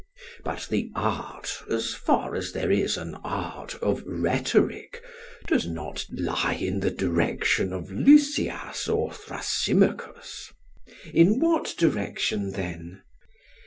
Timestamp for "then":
12.53-13.03